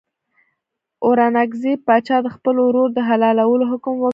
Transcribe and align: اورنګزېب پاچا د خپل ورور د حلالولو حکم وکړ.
اورنګزېب 1.05 1.79
پاچا 1.87 2.17
د 2.23 2.27
خپل 2.35 2.55
ورور 2.65 2.89
د 2.93 2.99
حلالولو 3.09 3.65
حکم 3.71 3.93
وکړ. 3.99 4.09